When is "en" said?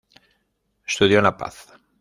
1.19-1.25